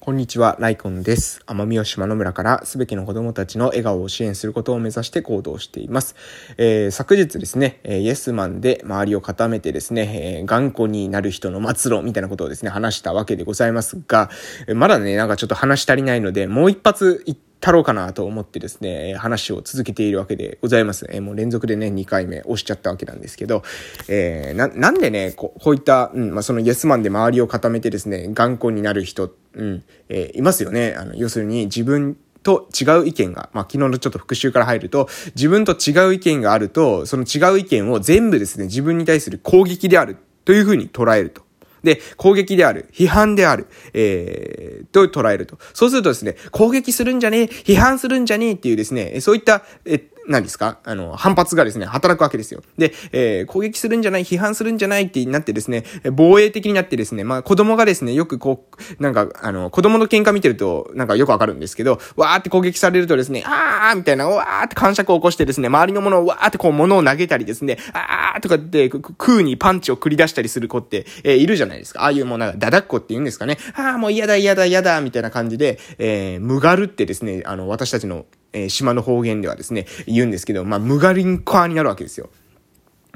[0.00, 1.42] こんにちは、ライコンです。
[1.46, 6.14] 奄美大島の村からすべての子供たちの笑顔を支援することを目指して行動しています。
[6.56, 14.30] えー、昨日ですね、えー、イエスマンで周りを固めてですね、えー、頑固になる人の末路みたいなことをですね、話したわけでございますが、
[14.72, 21.06] まだね、なんかちょっと話足りないので、もう一発言ってたろうかなと思ってですね、話を続けているわけでございます。
[21.10, 23.62] えー、もう連続でね、2回目押しちゃったわけなんですけど、
[24.08, 30.94] えー、な、なんでね、こうこういった、うん、まあ、そのイエスマンで周りを固めてですね、頑固になる人、うん、えー、いますよね。
[30.96, 41.47] あの、要するに自分と違う意見が、まあ、昨日のちょっと復習から入ると、自分と違う意見があると、その違う意見を全部ですね、自分に対する攻撃であるというふうに捉えると。
[41.82, 45.58] で、攻撃である、批判である、えー、と捉えると。
[45.74, 50.78] そうするとですね、攻撃するんじゃねえ、批判するんじゃねえっていうですね、そういった、え、何ですか？
[50.84, 52.62] あの、反発がですね、働くわけですよ。
[52.76, 58.68] で、えー、攻撃するんじゃない、批判するんじゃないってなってですね、防衛的になってですね、まあ子供がですね、よくこ
[58.98, 72.02] う、なんか、あの、子供の喧嘩見てると、なんかよくわかるんですけど、わーって攻撃されるとですね、あーみたいな、わーって感触を起こしてですね、周りのものをわーってこう物を投げたりですね、あーとかって、空にパンチを繰り出したりする子って、えー、いるじゃないですか。
[72.02, 73.56] ああいうもうなんか、ダダっこって言うんですかね。
[73.74, 82.30] あーもう嫌だ嫌だ嫌だみたいな感じで、えー、むがるってですね、あの、私たちのえー、島の方言ではですね、言うんですけど、まあ、ムガリンコアになるわけですよ。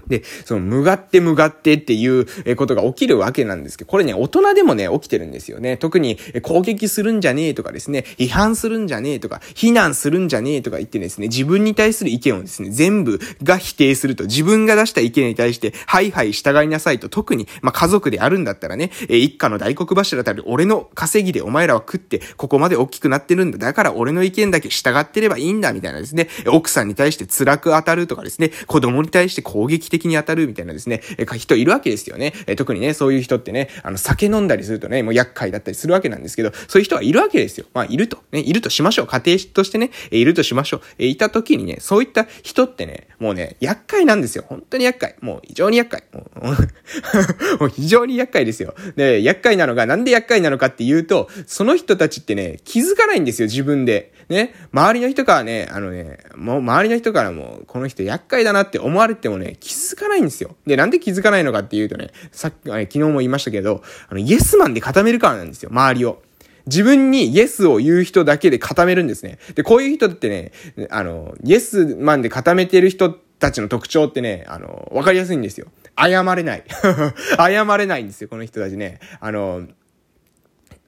[0.07, 5.77] で、その、むがってむがってっていうことが起きるわけなんですけど、これね、大人でもね、起きてるんですよね。
[5.77, 23.59] 特に、攻撃するんじゃねえとかですね、批判するんじゃねえとか、非難するんじゃねえとか言ってですね、自分に対する意見をですね、全部が否定すると、自分が出した意見に対して、はいはい従いなさいと、特に、まあ、家族であるんだったらね、え一家の大黒柱たる俺の稼ぎでお前らは食って、ここまで大きくなってるんだ。
[23.59, 32.33] だから俺の意見だけ従ってればいいんだ、みたいなですね、奥さんに対して辛く当たるとかですね、子供に対して攻撃的に当たるみたいなですね、え人いるわけですよね。
[32.47, 37.67] え特にね、そういう人ってね、あの、酒飲んだりするとね、もう厄介だったりするわけなんですけど、そういう人はいるわけですよ。
[37.75, 38.19] まあ、いると。
[38.33, 39.07] ね、いるとしましょう。
[39.07, 40.81] 家庭としてね、えいるとしましょう。
[40.99, 44.45] えいた時にね、そういった人ってね、もうね、厄介なんですよ。
[44.49, 45.17] 本当に厄介。
[45.21, 46.05] もう非常に厄介。
[46.13, 48.75] もう もう非常に厄介ですよ。
[48.97, 54.13] で、厄介なのが、なんで厄介なのかっていうと、その人たちってね、気づかないんですよ、自分で。
[54.33, 60.57] ね、周りの人からね、あのね、もう周りの人からも、この人厄介だなって思われてもね、気づかないんですよ。
[60.67, 66.23] で、なんで気づかないのかっていうとね、さっき、昨日も言いましたけど、あの、イエスマンで固めるからなんですよ、周りを。
[66.67, 69.39] 自分にイエスを言う人だけで固めるんですね。
[69.55, 70.53] で、こういう人ってね、
[70.91, 75.67] あの、イエスマンで固めてる人たちの特徴ってね、あの、わかりやすいんですよ。
[75.99, 76.65] 謝れない。
[77.37, 79.01] 謝れないんですよ、この人たちね。
[79.21, 79.67] あの、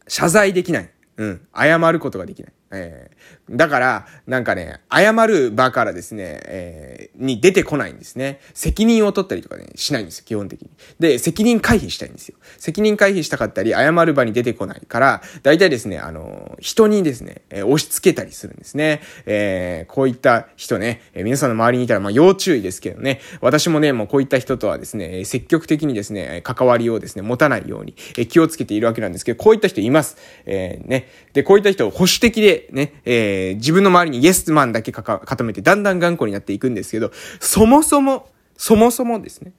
[0.06, 0.90] 謝罪できない。
[1.16, 1.40] うん。
[1.56, 2.52] 謝ることができない。
[2.74, 8.40] えー、だから、なんかね、謝る場からですね、えー、に出てこないんですね。
[8.54, 10.70] 責任を取ったりとかね、しないんですよ、基本的に。
[10.98, 12.36] で、責任回避したいんですよ。
[12.58, 19.02] 責任回避したかったり、謝る場に出てこないから、大体ですね、あの、人にですね、えー、押し付けたりするんですね。
[19.26, 30.16] えー、こういった人ね、えー、皆さんの周りにいたら、まあ、要注意ですけどね、私もね、もうこういった人とはですね、積極的にですね、関わりをですね、持たないように、えー、気をつけているわけなんですけど、こういった人います。
[30.46, 31.08] えー、ね。
[31.34, 39.52] で、こういった人、保守的で、ね、えー、え自分の周りにイエスマンだけ固めて、だんだん頑固になっていくんですけど、そもそも、そもそもですね。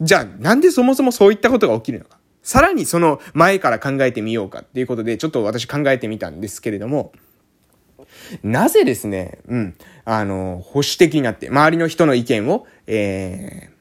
[0.00, 2.18] じゃあ、なんでそもそもそういったことが起きるのか。
[2.42, 7.12] さらにその前から考えてみようかっていうことで、ちょっと私考えてみたんですけれども、
[8.42, 13.75] なぜですね、うん、あの、保守的になって、周りの人の意見を、えー、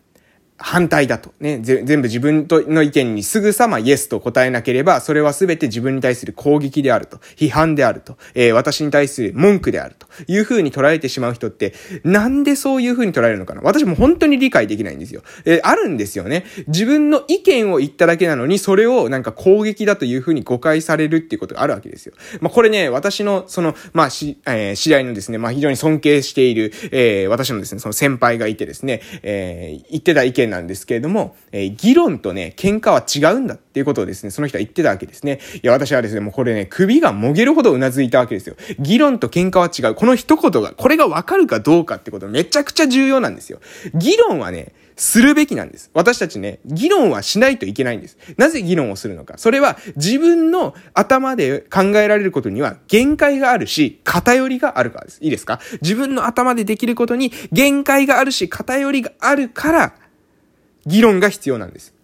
[0.58, 1.34] 反対だと。
[1.40, 1.60] ね。
[1.60, 7.18] 全部自分との意見にすぐさまイエスと答えなければ、それは全て自分に対する攻撃であると。
[7.36, 8.18] 批判であると。
[8.34, 10.08] えー、私に対する文句であると。
[10.28, 11.74] いう風に捉えてしまう人って、
[12.04, 13.62] なんでそういう風に捉えるのかな？
[13.62, 15.24] 私も本当に理解できないんですよ。
[15.44, 16.46] えー、あるんですよね。
[16.68, 22.14] 自分の意見を言っただけなのに、それをなんか攻撃だという風に誤解されるっていうことがあるわけですよ。
[22.40, 35.40] まあ、これね、私の、その、まあ、し、えー、知り合のですね、まあ、非常に尊敬している、えー、私のですね、その先輩がいてですね、えー、言ってた意見なんですけれども、えー、議論とね、喧嘩は違うんだっていうことをですね、その人は言ってたわけですね。
[35.56, 38.56] いや、私はですね、もうこれね、首がもげるほど頷いたわけですよ。
[38.80, 39.96] 議論と喧嘩は違う。
[39.96, 43.60] この一言が、これがわかるかどうかってことめちゃくちゃ重要なんですよ。
[43.94, 45.92] 議論はね、するべきなんです。
[45.94, 48.18] 私たちね、議論はしないといけないんです。
[48.38, 49.38] なぜ議論をするのか。
[49.38, 55.20] それは自分の頭で考えられることには限界があるし、偏りがあるからです。
[55.22, 55.60] いいですか？
[55.82, 59.96] 自分の頭でできることに限界があるし、偏りがあるから、
[60.86, 61.95] 議論が必要なんです。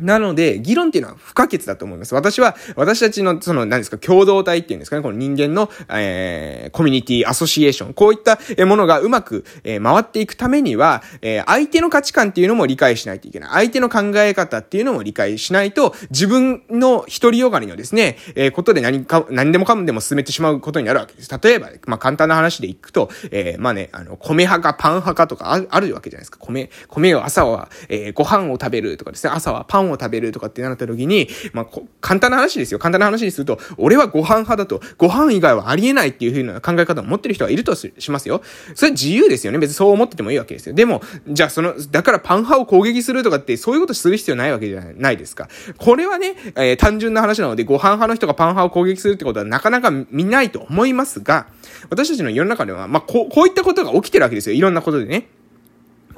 [0.00, 2.14] なので、議論っていうのは不可欠だと思います。
[2.14, 13.50] 私は、私たちの、その、何ですか、共同体っていうんですかね、この人間の、えー、コミュニティ、アソシエーション、こういったものがうまく、えー、回っていくためには、えー、相手の価値観っていうのも理解しないといけない。
[13.50, 21.30] 相手の考え方っていうのも理解しないと、自分の独りよがりのですね、えー、ことで何か、何でもかんでも進めてしまうことになるわけです。
[21.42, 26.38] 例えば、まあ、簡単な話でいくと、えー、まあね、あの、米派かパン派かとかああるわけじゃないですか。
[26.40, 31.66] 米、米を朝は、えー、ご飯を食べるとかですね、朝はパンを食べるとかってなった時に、まあ、
[32.00, 32.78] 簡単な話ですよ。
[32.78, 38.42] 簡単な話にすると、俺はご飯派だと、ご飯以外はありえないっていう風な考え方を持ってる人はいるとしますよ。
[38.74, 39.58] それ自由ですよね。
[39.58, 40.74] 別にそう思っててもいいわけですよ。
[40.74, 45.48] でも、じゃあその、だからパン派を攻撃するとかって、そういうことする必要ないわけじゃないですか。
[45.78, 51.46] これはね、えー、単純な話なので、ご飯派の人がパン派を攻撃するってことはなかなか見ないと思いますが、
[51.90, 54.56] 私たちの世の中では、まあ、こう、こういったことが起きてるわけですよ。
[54.56, 55.28] いろんなことでね。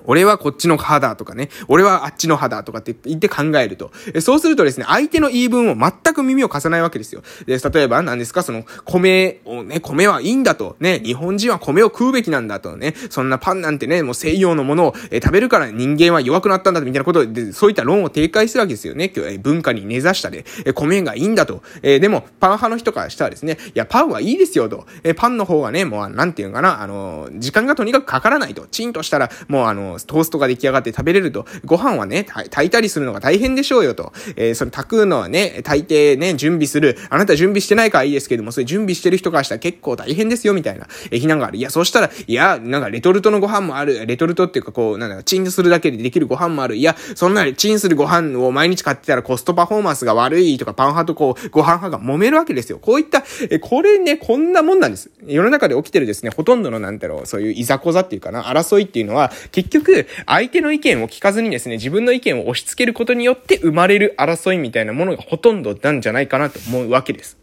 [0.06, 3.90] 俺はこっちの派だとかね、俺はあっちの派だとかって言って考えると。
[4.20, 7.22] そうするとですね、相手の言い分を全く耳を貸さないわけですよ。
[7.46, 10.76] で、例えば何ですか、その、米をね、米はいいんだと。
[10.80, 19.12] ね、日本人は米を食うべきなんだとね、そんなパンなんてね、もう西洋のものを、え食べるから人間は弱くなったんだみたいなことで、そういった論を展開するわけですよね。
[19.14, 21.62] 今日文化に根ざしたで、え米がいいんだと。
[21.82, 24.86] えでも、パン派の人からしたらですね、いや、パンはいいですよと。
[25.02, 28.66] えパンの方がね、もう、なんていうのかな、あの、時間がとにかくかからないと。
[28.70, 31.46] チンとしたら、もうあのの、トーストが出来上がって食べれると。
[31.64, 34.12] ご飯はね、炊いたりするのが大変でしょうよと。
[34.36, 36.98] えー、その炊くのはね、炊いてね、準備する。
[37.10, 40.86] あなた準備してないからいいですけども、それ準備してる人からしたら結構大変ですよ、みたいな。
[41.10, 41.58] えー、非難がある。
[41.58, 44.06] いや、そしたら、いや、なんかレトルトのご飯もある。
[44.06, 46.76] レトルトっていうかこう、なんだチンするだけでできるご飯もある。
[46.76, 52.78] いや、そんなチンするご飯を毎日買ってたらコストパフォーマンスが悪いとか、パン派とこう、ご飯派が揉めるわけですよ。
[52.78, 55.10] こういった、えー、これね、こんなもんなんです。
[55.26, 59.85] 世の中で起きてるですね、ほとんどのなんだろう、そういういざこざっていうかな、争いっていうのは、結局、
[60.26, 67.38] 相手の意見を聞かずにですね、自分の意見を押し付けることによって生まれる争いみたいなものがほとんどなんじゃないかなと思うわけです。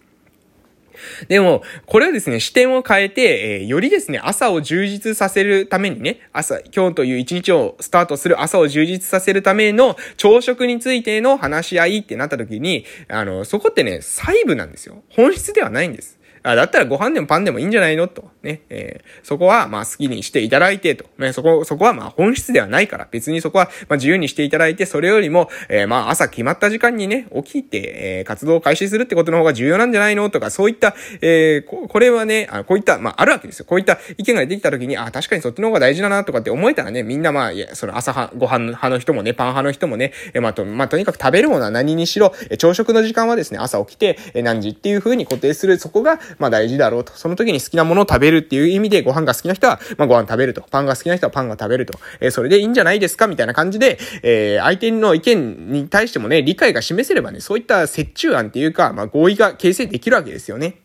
[1.27, 15.03] でも、これはですね、視点を変えて、えー、よりですね、朝を充実させるためにね、朝、今日という一日をスタートする朝を充実させるための朝食についての話し合いってなった時に、あの、そこってね、細部なんですよ。
[15.09, 16.19] 本質ではないんです。
[16.43, 18.07] あ、だったらご飯でもパンでもいいんじゃないの？
[18.07, 18.29] と。
[18.43, 18.61] ね。
[18.69, 21.05] えー、そこは、まあ好きにしていただいてと。
[21.17, 23.07] ね、そこ、そこはまあ本質ではないから。
[23.09, 30.29] 別にそこは、まあ自由にしていただいて、それよりも、えー、まあ朝決まった時間にね、起きて、えー、活動を開始するってことの方が重要なんじゃないの？
[30.29, 33.65] とか、そういった、えー、ここれはね、あこういった、まああるわけですよ。
[33.65, 47.13] こういった意見が出てきた時に、あ、確かにそっちの方が大事だなとかって思えたらね、みんなまあ、いや、その朝は、ご飯派の人もね、パン派の人もね、えー、まあと、まあとにかく食べるものは何にしろ、え朝食の時間はですね、朝起きて、え何時っていう風に固定する、そこが、まあ大事だろうと。
[47.13, 50.61] その時に好きなものを食べるっていう意味で、ご飯が好きな人は、まあ、ご飯食べると。
[50.69, 51.97] パンが好きな人はパンが食べると。
[52.19, 60.77] えー、それでいいんじゃないですかみたいな感じで、えー、相手の意見に対してもね、理解が示せればね、そういった折衷案っていうか、まあ、合意が形成できるわけですよね。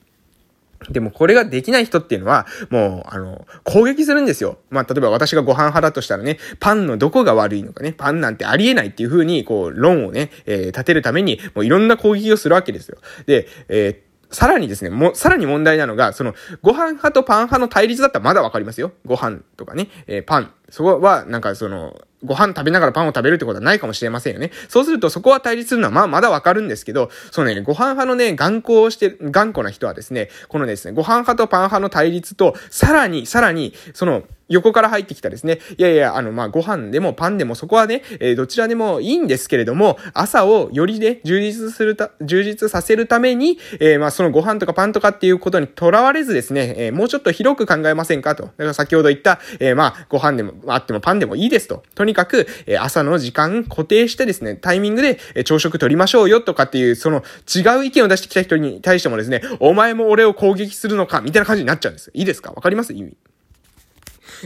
[0.91, 4.59] でもこれができない人っていうのは、もう、あの、攻撃するんですよ。
[4.71, 12.99] まあ、例えば私がご飯派だとしたらね、パンのどこが悪いのかね、パンなんてありえないっていう風に、こう、論をね、えー、立てるために、もういろんな攻撃をするわけですよ。
[13.27, 18.93] で、えーさらにですね、も、さらに問題なのが、その、ご飯派とパン派の対立だったらまだわかりますよ。
[19.07, 20.53] ご飯とかね、えー、パン。
[20.71, 24.51] そこは、なんかその、ご飯食べながらパンを食べるってことはないかもしれませんよね。
[24.69, 35.59] そうするとそこは対立するのはまあまだわかるんですけど、そうね、ご飯派のね、頑固をして、頑固な人はですね、このですね、ご飯派とパン派の対立と、さらに、さらに、その、横から入ってきたですね。
[35.77, 48.45] いやいや、あの、まあ、ご飯でもパンでもそこはね、えー、どちらでもいいんですけれども、朝をよりね、充実するた、充実させるために、えー、まあ、そのご飯とかパンとかっていうことにとらわれずですね、えー、もうちょっと広く考えませんかと。
[48.45, 51.83] だから先ほど言った、えまあ、ご飯でも、あってもパンでもいいですと。
[51.95, 57.23] とにかく、え朝の時間固定してですね、タイミングで、え朝食取りましょうよとかっていう、その
[57.55, 62.11] 違う意見を出してきた人に対してもですね、お前も俺を攻撃するのか、みたいな感じになっちゃうんです。
[62.15, 62.53] いいですか？
[62.53, 62.93] わかります？
[62.93, 63.17] 意味。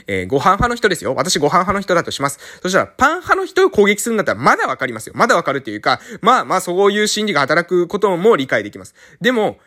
[0.06, 1.14] えー、ご飯派の人ですよ。
[1.14, 2.38] 私ご飯派の人だとします。
[2.62, 5.12] そしたら、パン派の人を攻撃するんだったら、まだわかりますよ。
[5.16, 8.94] まだわかるっていうか、まあまあ、そういう心理が働くことも理解できます。
[9.20, 9.58] でも、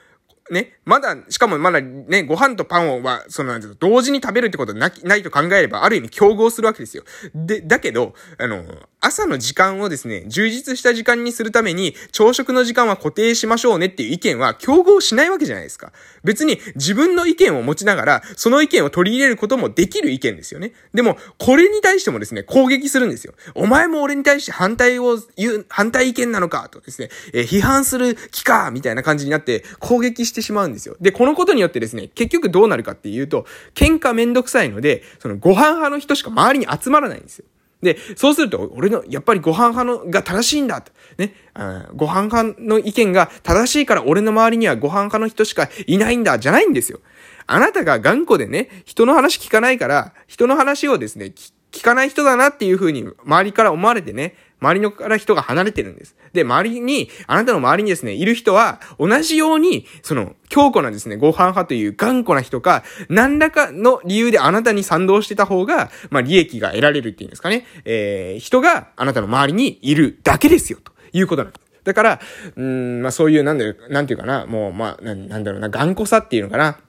[0.52, 7.04] ね、まだ、しかもまだね、ご飯とパンをは、その、同時に食べるってことなないと考えれば、ある意味競合するわけですよ。
[7.34, 8.64] で、だけど、あの、
[9.02, 15.92] 朝の時間をですね、充実した時間にするために、朝食の時間は固定しましょうねっていう意見は競合しないわけじゃないですか。
[16.24, 20.74] 別に自分の意見を持ちながら、その意見を取り入れることもできる意見ですよね。
[20.94, 23.34] でも、これに対してもですね、攻撃するんですよ。
[23.56, 30.98] お前も俺に対して反対を言う、反対意見なのか、とですね、えー、批判する気か、みたいな感じになって攻撃してしてしまうんですよ。
[31.00, 37.46] で、このことによってですね、結局どうなるかっていうと、喧嘩めんどくさいので、そのご飯派の人しか周りに集まらないんですよ。
[37.82, 40.92] で、そうすると、俺の、やっぱりご飯派のが正しいんだと。
[41.18, 41.34] ね。
[41.96, 47.00] ご飯派の意見が正しいから俺の周りにはご飯派の人しかいないんだ、じゃないんですよ。
[47.48, 51.32] あなたが頑固でね、人の話聞かないから、人の話をですね、
[51.76, 56.16] 聞かない人だなっていう風に周りから思われてね、周りのから人が離れてるんです。
[56.32, 67.66] で、周りに、あなたの周りにですね、いる人は、同じように、その、強固なですね、ご飯派という頑固な人か、何らかの理由であなたに賛同してた方が、まあ、利益が得られるっていうんですかね。
[67.84, 71.66] えー、人があなたの周りにいるだけですよ、ということなんです。
[71.84, 72.20] だから、
[72.56, 76.80] うん、まあ、そういう、なんだなんていうかな、もう、まあ、なんだろうな、頑固さっていうのかな。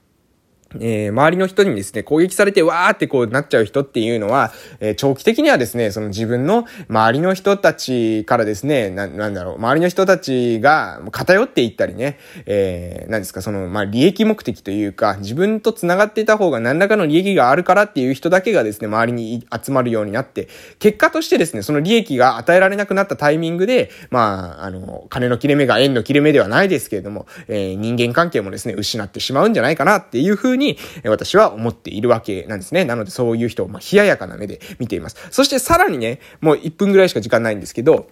[0.75, 32.85] えー、周りの人にですね、攻撃されてわーってこうなっちゃう人っていうのは、えー、長期的にはですね、その自分の周りの人たちからですね、な、なんだろう、周りの人たちが偏っていったりね、えー、何ですか、その、まあ、利益目的というか、自分と繋がっていた方が何らかの利益があるからっていう人だけがですね、周りに集まるようになって、結果としてですね、その利益が与えられなくなったタイミングで、まあ、あの、金の切れ目が円の切れ目ではないですけれども、えー、人間関係もですね、失ってしまうんじゃないかなっていうふうに、に私は思っているわけなんですね。
[32.85, 35.17] なのでそういう人を、ま冷ややかな目で見ています。
[35.31, 38.09] そしてさらにね、もう1分ぐらいしか時間ないんですけど、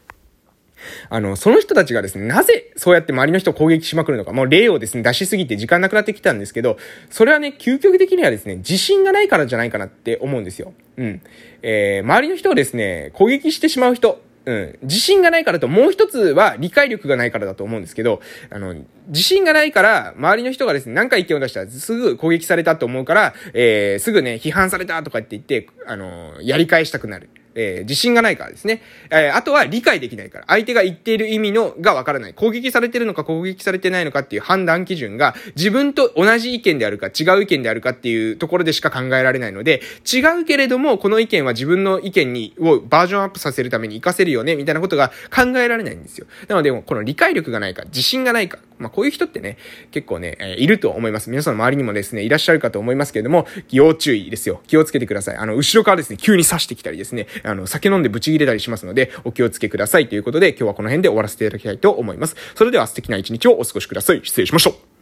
[1.10, 6.78] あの、その人たちがですね、なぜそうやって周りの人を攻撃しまくるのか、もう例をですね、出しすぎて時間なくなってきたんですけど、
[7.10, 10.74] それはね、究極的にはですね、自信がないからじゃないかなって思うんですよ。
[10.98, 11.22] うん。
[11.62, 14.80] えー、周りの人をですね、攻撃してしまう人、うん。
[14.84, 18.22] 自信がないからと、もう一つは理解力がないからだと思うんですけど、
[18.52, 18.75] あの、
[19.08, 27.30] 自信がないから、周りの人がですね、何か意見を出したらすぐ攻撃されたと思うから、えー、すぐね、批判されたとかって言って、あの、やり返したくなる。
[27.55, 28.81] えー、自信がないからですね。
[29.09, 30.45] えー、あとは理解できないから。
[30.47, 32.33] 相手が言っている意味のがわからない。
[32.33, 39.81] 攻撃されてるのか攻撃されてないのかっていう判断基準が自分と同じ意見であるか違う意見であるかっていうところでしか考えられないので、
[40.12, 46.27] 違うけれども、この意見は自分の意見に、をバージョンアップさせるために活かせるよね、みたいなことが考えられないんですよ。
[46.47, 49.58] なので、この理解力がないか、自信がないか、まあこういう人ってね、
[49.91, 51.29] 結構ね、えー、いると思います。
[51.29, 54.62] 皆さんの周りにもですね、いらっしゃるかと思いますけれども、要注意ですよ。
[54.67, 55.38] 気をつけてください。
[55.38, 62.36] あの、後ろからですね、急に刺してきたりですね、あの、酒飲んでブチ切れたりしますので、お気をつけくださいということで、今日はこの辺で終わらせていただきたいと思います。
[62.55, 64.22] それでは素敵な一日をお過ごしください。
[64.24, 64.95] 失礼しましょう。